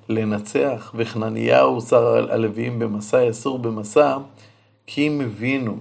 לנצח, 0.10 0.94
וחנניהו 0.96 1.82
שר 1.82 2.32
הלוויים 2.34 2.80
במסע, 2.80 3.24
יסור 3.24 3.60
במסע, 3.60 4.18
כי 4.88 5.08
אם 5.08 5.22
הבינו. 5.22 5.78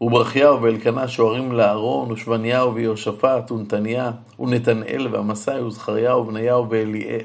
וברכיהו 0.00 0.62
ואלקנה 0.62 1.08
שוערים 1.08 1.52
לאהרון, 1.52 2.12
ושבניהו 2.12 2.74
ויהושפט, 2.74 3.50
ונתניה, 3.50 4.10
ונתנאל, 4.40 5.08
ועמסאי, 5.10 5.60
וזכריהו, 5.60 6.20
ובניהו 6.20 6.66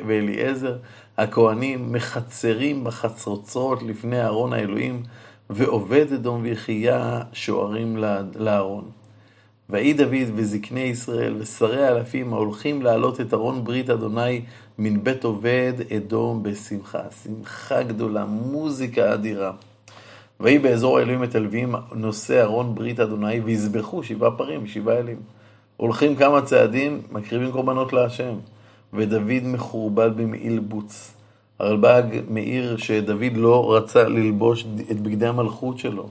ואליעזר, 0.08 0.76
הכהנים, 1.18 1.92
מחצרים 1.92 2.84
בחצוצרות 2.84 3.84
לפני 3.84 4.22
אהרון 4.22 4.54
האלוהים, 4.54 5.04
ועובד 5.50 6.14
אדום 6.14 6.42
ויחיה 6.42 7.22
שוערים 7.34 7.98
לארון. 8.36 9.01
ויהי 9.72 9.94
דוד 9.94 10.32
וזקני 10.36 10.80
ישראל 10.80 11.36
ושרי 11.40 11.88
האלפים 11.88 12.34
ההולכים 12.34 12.82
להעלות 12.82 13.22
את 13.22 13.34
ארון 13.34 13.64
ברית 13.64 13.90
אדוני 13.90 14.42
מן 14.78 15.04
בית 15.04 15.24
עובד 15.24 15.74
אדום 15.98 16.44
בשמחה. 16.44 17.02
שמחה 17.24 17.84
גדולה, 17.84 18.26
מוזיקה 18.26 19.14
אדירה. 19.14 19.52
ויהי 20.40 20.60
באזור 20.60 20.98
האלוהים 20.98 21.24
את 21.24 21.36
הלווים 21.36 21.76
נושא 21.96 22.42
ארון 22.42 22.76
ברית 22.76 23.00
אדוני 23.00 23.40
ויזבחו 23.40 24.04
שבעה 24.04 24.32
פרים, 24.32 24.68
שבעה 24.68 24.98
אלים. 24.98 25.20
הולכים 25.78 26.16
כמה 26.16 26.42
צעדים, 26.42 27.02
מקריבים 27.12 27.52
קורבנות 27.52 27.94
להשם. 27.94 28.34
ודוד 28.94 29.44
מחורבל 29.44 30.10
במעיל 30.10 30.60
בוץ. 30.60 31.14
הרלב"ג 31.60 32.04
מעיר 32.30 32.78
שדוד 32.78 33.34
לא 33.36 33.76
רצה 33.76 34.04
ללבוש 34.04 34.66
את 34.92 35.00
בגדי 35.00 35.28
המלכות 35.28 35.78
שלו. 35.78 36.10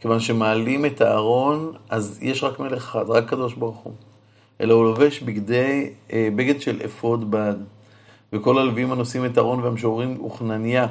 כיוון 0.00 0.20
שמעלים 0.20 0.86
את 0.86 1.00
הארון, 1.00 1.72
אז 1.90 2.18
יש 2.22 2.44
רק 2.44 2.60
מלך 2.60 2.82
אחד, 2.82 3.10
רק 3.10 3.28
קדוש 3.28 3.54
ברוך 3.54 3.76
הוא. 3.76 3.92
אלא 4.60 4.74
הוא 4.74 4.84
לובש 4.84 5.20
בגדי, 5.20 5.90
אה, 6.12 6.28
בגד 6.36 6.60
של 6.60 6.80
אפוד 6.84 7.30
בד. 7.30 7.54
וכל 8.32 8.58
הלווים 8.58 8.92
הנושאים 8.92 9.24
את 9.24 9.36
הארון 9.36 9.60
והמשוררים 9.60 10.24
וכנניה, 10.24 10.86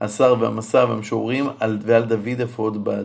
השר 0.00 0.34
והמסע 0.40 0.84
והמשוררים, 0.88 1.46
ועל 1.82 2.04
דוד 2.04 2.40
אפוד 2.44 2.84
בד. 2.84 3.04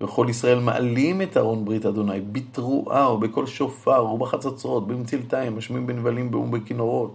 וכל 0.00 0.26
ישראל 0.30 0.60
מעלים 0.60 1.22
את 1.22 1.36
ארון 1.36 1.64
ברית 1.64 1.86
אדוני 1.86 2.20
בתרועה 2.32 3.12
ובקול 3.12 3.46
שופר 3.46 4.04
ובחצוצרות, 4.04 4.88
במצלתיים, 4.88 5.56
משמיעים 5.56 5.86
בנבלים 5.86 6.34
ובכינורות. 6.34 7.14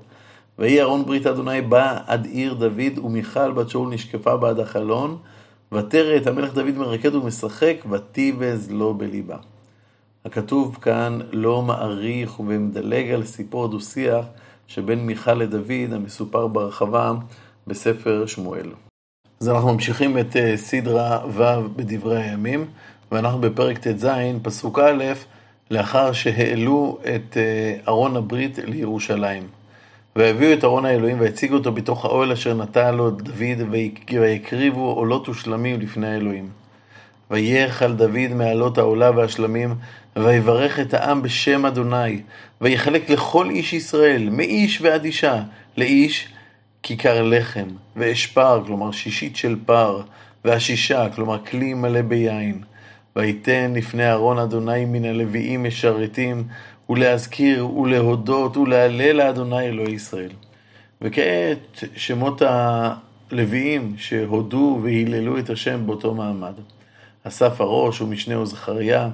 ויהי 0.59 0.81
ארון 0.81 1.05
ברית 1.05 1.27
אדוני 1.27 1.61
בא 1.61 1.97
עד 2.07 2.25
עיר 2.25 2.53
דוד, 2.53 2.99
ומיכל 3.03 3.51
בת 3.51 3.69
שאול 3.69 3.93
נשקפה 3.93 4.37
בעד 4.37 4.59
החלון, 4.59 5.17
ותרא 5.71 6.17
את 6.17 6.27
המלך 6.27 6.53
דוד 6.53 6.77
מרקד 6.77 7.15
ומשחק, 7.15 7.75
ותיבז 7.91 8.71
לו 8.71 8.93
בליבה. 8.93 9.37
הכתוב 10.25 10.77
כאן 10.81 11.19
לא 11.31 11.61
מעריך 11.61 12.39
ומדלג 12.39 13.09
על 13.11 13.25
סיפור 13.25 13.67
דו-שיח 13.67 14.25
שבין 14.67 15.05
מיכל 15.05 15.33
לדוד, 15.33 15.93
המסופר 15.93 16.47
ברחבה 16.47 17.11
בספר 17.67 18.25
שמואל. 18.25 18.69
אז 19.39 19.49
אנחנו 19.49 19.73
ממשיכים 19.73 20.17
את 20.17 20.35
אה, 20.35 20.57
סדרה 20.57 21.19
ו' 21.33 21.43
בדברי 21.75 22.23
הימים, 22.23 22.65
ואנחנו 23.11 23.41
בפרק 23.41 23.77
ט"ז, 23.77 24.07
פסוק 24.41 24.79
א', 24.79 25.03
לאחר 25.71 26.11
שהעלו 26.11 26.97
את 27.15 27.37
אה, 27.37 27.77
ארון 27.87 28.17
הברית 28.17 28.57
לירושלים. 28.57 29.62
והביאו 30.15 30.53
את 30.53 30.63
ארון 30.63 30.85
האלוהים 30.85 31.19
והציגו 31.19 31.55
אותו 31.55 31.71
בתוך 31.71 32.05
האוהל 32.05 32.31
אשר 32.31 32.53
נתן 32.53 32.95
לו 32.95 33.11
דוד, 33.11 33.75
ויקריבו 34.11 34.91
עולות 34.91 35.29
ושלמים 35.29 35.79
לפני 35.79 36.07
האלוהים. 36.07 36.49
ויחל 37.31 37.93
דוד 37.93 38.33
מעלות 38.35 38.77
העולה 38.77 39.11
והשלמים, 39.11 39.75
ויברך 40.15 40.79
את 40.79 40.93
העם 40.93 41.21
בשם 41.21 41.65
אדוני, 41.65 42.21
ויחלק 42.61 43.09
לכל 43.09 43.49
איש 43.49 43.73
ישראל, 43.73 44.29
מאיש 44.31 44.81
ועד 44.81 45.05
אישה, 45.05 45.41
לאיש 45.77 46.27
כיכר 46.83 47.23
לחם, 47.23 47.67
ואשפר, 47.95 48.63
כלומר 48.65 48.91
שישית 48.91 49.35
של 49.35 49.55
פר, 49.65 50.01
והשישה, 50.45 51.09
כלומר 51.15 51.45
כלי 51.45 51.73
מלא 51.73 52.01
ביין. 52.01 52.61
ויתן 53.15 53.73
לפני 53.75 54.11
ארון 54.11 54.39
אדוני 54.39 54.85
מן 54.85 55.05
הלוויים 55.05 55.63
משרתים, 55.63 56.43
ולהזכיר 56.89 57.77
ולהודות 57.77 58.57
ולהלל 58.57 59.15
לאדוני 59.15 59.61
אלוהי 59.61 59.93
ישראל. 59.93 60.31
וכעת 61.01 61.83
שמות 61.95 62.41
הלוויים 62.45 63.93
שהודו 63.97 64.79
והיללו 64.83 65.37
את 65.39 65.49
השם 65.49 65.85
באותו 65.85 66.13
מעמד. 66.13 66.53
אסף 67.23 67.61
הראש 67.61 68.01
ומשנהו 68.01 68.45
זכריה, 68.45 69.09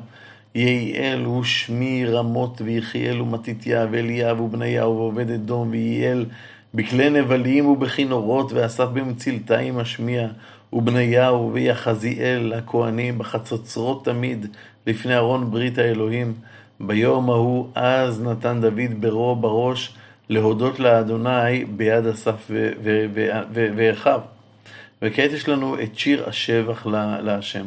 יעיאל 0.56 1.28
ושמי 1.28 2.06
רמות 2.06 2.62
ויחיאל 2.62 3.22
ומתתיה 3.22 3.88
ואליאב 3.92 4.42
ובניהו 4.42 4.98
ועובד 4.98 5.32
אדום 5.32 5.70
ויעל 5.72 6.26
בכלי 6.74 7.10
נבלים 7.10 7.66
ובכינורות 7.66 8.52
ואסף 8.54 8.86
במצלתיים 8.86 9.78
השמיע 9.78 10.28
ובניהו 10.74 11.54
ויחזיאל 11.54 12.54
הכהנים 12.54 13.18
בחצוצרות 13.18 14.06
תמיד 14.06 14.46
לפני 14.88 15.16
ארון 15.16 15.52
ברית 15.52 15.78
האלוהים 15.78 16.34
ביום 16.80 17.30
ההוא 17.30 17.68
אז 17.76 18.22
נתן 18.22 18.62
דוד 18.62 19.02
ברו 19.02 19.36
בראש 19.36 19.94
להודות 20.30 20.80
לאדוני 20.80 21.66
ביד 21.66 22.06
אסף 22.06 22.52
ואחיו. 23.54 24.22
וכעת 25.02 25.32
יש 25.32 25.50
לנו 25.50 25.76
את 25.84 25.98
שיר 25.98 26.30
השבח 26.30 26.86
להשם. 27.24 27.66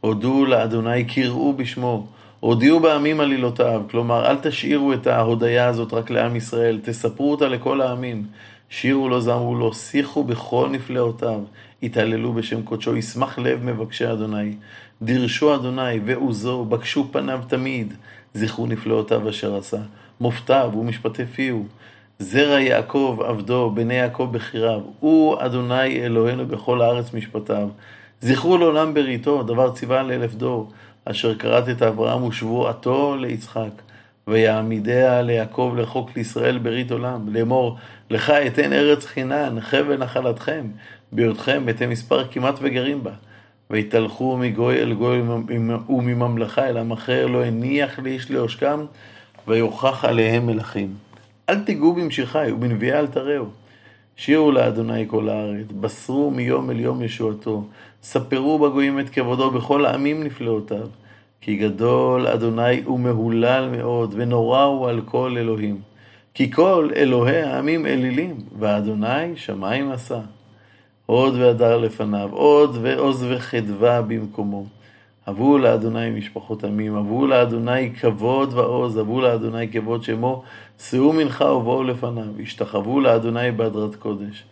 הודו 0.00 0.44
לאדוני, 0.44 1.04
קראו 1.04 1.52
בשמו, 1.52 2.06
הודיעו 2.40 2.80
בעמים 2.80 3.20
עלילותיו, 3.20 3.82
כלומר 3.90 4.30
אל 4.30 4.36
תשאירו 4.36 4.92
את 4.92 5.06
ההודיה 5.06 5.68
הזאת 5.68 5.92
רק 5.92 6.10
לעם 6.10 6.36
ישראל, 6.36 6.80
תספרו 6.82 7.30
אותה 7.30 7.48
לכל 7.48 7.80
העמים. 7.80 8.26
שירו 8.70 9.08
לו, 9.08 9.20
זמרו 9.20 9.54
לו, 9.54 9.74
שיחו 9.74 10.24
בכל 10.24 10.68
נפלאותיו, 10.70 11.40
התהללו 11.82 12.32
בשם 12.32 12.62
קודשו, 12.62 12.96
ישמח 12.96 13.38
לב 13.38 13.64
מבקשי 13.64 14.12
אדוני. 14.12 14.54
דירשו 15.02 15.54
אדוני 15.54 16.00
ועוזו, 16.04 16.64
בקשו 16.64 17.08
פניו 17.12 17.40
תמיד, 17.48 17.94
זכרו 18.34 18.66
נפלאותיו 18.66 19.30
אשר 19.30 19.56
עשה. 19.56 19.78
מופתיו 20.20 20.70
ומשפטי 20.78 21.26
פיהו. 21.26 21.66
זרע 22.18 22.60
יעקב 22.60 23.18
עבדו, 23.24 23.70
בני 23.70 23.94
יעקב 23.94 24.28
בחיריו. 24.32 24.80
הוא 25.00 25.36
אדוני 25.38 26.00
אלוהינו 26.04 26.46
בכל 26.46 26.82
הארץ 26.82 27.14
משפטיו. 27.14 27.68
זכרו 28.20 28.58
לעולם 28.58 28.94
בריתו, 28.94 29.42
דבר 29.42 29.72
ציווה 29.72 30.02
לאלף 30.02 30.34
דור. 30.34 30.72
אשר 31.04 31.34
כרת 31.34 31.68
את 31.68 31.82
אברהם 31.82 32.22
ושבועתו 32.24 33.16
ליצחק. 33.16 33.70
ויעמידיה 34.28 35.22
ליעקב 35.22 35.74
לחוק 35.76 36.10
לישראל 36.16 36.58
ברית 36.58 36.90
עולם, 36.90 37.28
לאמור, 37.28 37.76
לך 38.10 38.30
אתן 38.30 38.72
ארץ 38.72 39.04
חינן, 39.04 39.60
חבל 39.60 39.96
נחלתכם, 39.96 40.66
בהיותכם 41.12 41.68
אתם 41.68 41.90
מספר 41.90 42.24
כמעט 42.28 42.54
וגרים 42.62 43.04
בה. 43.04 43.12
ויתהלכו 43.70 44.36
מגוי 44.36 44.82
אל 44.82 44.92
גוי 44.92 45.22
ומממלכה 45.88 46.68
אל 46.68 46.76
עם 46.76 46.92
אחר, 46.92 47.26
לא 47.26 47.44
הניח 47.44 47.98
לאיש 47.98 48.30
לעושקם, 48.30 48.84
ויוכח 49.48 50.04
עליהם 50.04 50.46
מלכים. 50.46 50.94
אל 51.48 51.64
תיגעו 51.64 51.92
במשיחי, 51.92 52.48
ובנביאה 52.52 52.98
אל 52.98 53.06
תראו. 53.06 53.44
שירו 54.16 54.52
לאדוני 54.52 55.04
כל 55.08 55.28
הארץ, 55.28 55.66
בשרו 55.80 56.30
מיום 56.30 56.70
אל 56.70 56.80
יום 56.80 57.02
ישועתו, 57.02 57.64
ספרו 58.02 58.58
בגויים 58.58 59.00
את 59.00 59.10
כבודו 59.10 59.50
בכל 59.50 59.86
העמים 59.86 60.24
נפלאותיו. 60.24 60.88
כי 61.40 61.56
גדול 61.56 62.26
אדוני 62.26 62.86
ומהולל 62.86 63.68
מאוד, 63.76 64.14
ונורא 64.16 64.62
הוא 64.62 64.88
על 64.88 65.00
כל 65.04 65.36
אלוהים. 65.38 65.80
כי 66.34 66.50
כל 66.52 66.90
אלוהי 66.96 67.42
העמים 67.42 67.86
אלילים, 67.86 68.36
ואדוני 68.58 69.36
שמיים 69.36 69.90
עשה. 69.90 70.20
עוד 71.06 71.34
והדר 71.34 71.78
לפניו, 71.78 72.28
עוד 72.32 72.78
ועוז 72.82 73.26
וחדווה 73.28 74.02
במקומו. 74.02 74.66
הבו 75.26 75.58
לאדוני 75.58 76.10
משפחות 76.10 76.64
עמים, 76.64 76.94
הבו 76.94 77.26
לאדוני 77.26 77.94
כבוד 77.94 78.52
ועוז, 78.52 78.96
הבו 78.96 79.20
לאדוני 79.20 79.68
כבוד 79.68 80.02
שמו, 80.04 80.42
שאו 80.78 81.12
מנחה 81.12 81.44
ובואו 81.44 81.84
לפניו, 81.84 82.40
השתחוו 82.42 83.00
לאדוני 83.00 83.52
בהדרת 83.52 83.94
קודש. 83.94 84.44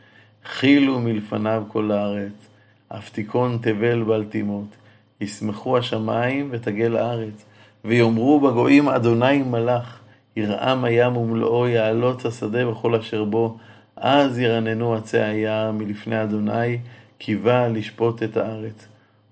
חילו 0.45 1.01
מלפניו 1.01 1.62
כל 1.69 1.90
הארץ, 1.90 2.49
אף 2.88 3.11
תיכון 3.11 3.59
תבל 3.62 4.03
בל 4.03 4.25
תימות. 4.25 4.77
ישמחו 5.21 5.79
השמיים 5.79 6.49
ותגל 6.51 6.97
הארץ, 6.97 7.45
ויאמרו 7.85 8.40
בגויים 8.40 8.88
אדוני 8.88 9.43
מלך, 9.43 9.99
ירעם 10.37 10.85
הים 10.85 11.17
ומלואו, 11.17 11.69
יעלוץ 11.69 12.27
השדה 12.27 12.69
וכל 12.69 12.95
אשר 12.95 13.25
בו, 13.25 13.57
אז 14.07 14.38
ירננו 14.38 14.95
עצי 14.95 15.19
היער 15.19 15.73
מלפני 15.73 16.23
אדוני, 16.23 16.79
כי 17.19 17.37
בא 17.37 17.69
לשפוט 17.69 18.23
את 18.23 18.37
הארץ. 18.37 18.87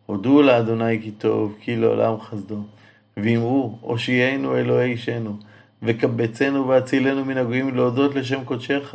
הודו 0.06 0.42
לאדוני 0.42 1.02
כי 1.02 1.10
טוב, 1.10 1.56
כי 1.60 1.76
לעולם 1.76 2.20
חסדו. 2.20 2.58
ואמרו, 3.16 3.78
הושיענו 3.80 4.56
אלוהי 4.56 4.90
אישנו, 4.90 5.36
וקבצנו 5.82 6.68
והצילנו 6.68 7.24
מן 7.24 7.36
הגויים 7.36 7.74
להודות 7.74 8.14
לשם 8.14 8.44
קודשך, 8.44 8.94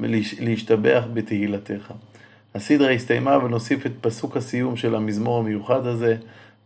ולהשתבח 0.00 1.04
בתהילתך. 1.12 1.92
הסדרה 2.54 2.90
הסתיימה 2.90 3.38
ונוסיף 3.44 3.86
את 3.86 3.92
פסוק 4.00 4.36
הסיום 4.36 4.76
של 4.76 4.94
המזמור 4.94 5.38
המיוחד 5.38 5.86
הזה, 5.86 6.16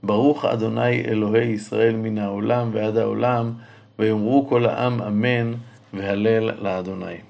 ברוך 0.02 0.44
אדוני 0.44 1.04
אלוהי 1.04 1.48
ישראל 1.48 1.96
מן 1.96 2.18
העולם 2.18 2.70
ועד 2.72 2.96
העולם, 2.96 3.52
ויאמרו 3.98 4.46
כל 4.48 4.66
העם 4.66 5.02
אמן 5.02 5.52
והלל 5.92 6.50
לאדוני. 6.62 7.29